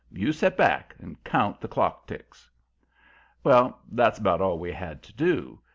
[0.11, 2.49] You set back and count the clock ticks."
[3.43, 5.59] Well, that's 'bout all we had to do.